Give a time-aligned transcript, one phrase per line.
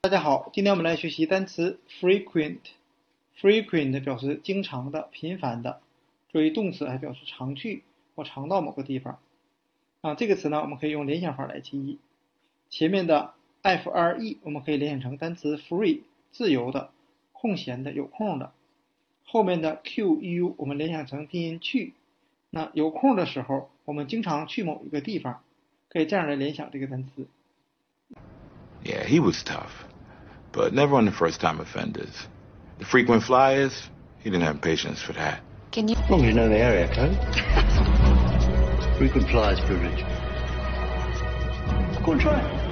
[0.00, 2.60] 大家好，今天我们来学习单词 frequent。
[3.36, 5.80] frequent 表示经常的、频繁的，
[6.28, 7.82] 作为动词还表示常去
[8.14, 9.18] 或常到某个地方。
[10.00, 11.98] 啊，这个词呢，我们可以用联想法来记忆。
[12.70, 13.34] 前面的
[13.64, 16.92] free 我们可以联想成单词 free，自由的、
[17.32, 18.52] 空闲的、有空的。
[19.24, 21.92] 后面的 qu 我们联想成拼音去，
[22.50, 25.42] 那有空的时候，我们经常去某一个地方，
[25.88, 27.26] 可以这样来联想这个单词。
[28.84, 29.87] Yeah, he was tough,
[30.52, 32.26] but never on the first time offenders.
[32.78, 33.88] The frequent flyers,
[34.18, 35.40] he didn't have patience for that.
[35.72, 35.96] Can you?
[35.96, 37.16] As long as you know the area code.
[38.98, 40.02] Frequent flyers privilege.
[42.04, 42.67] Go and try it.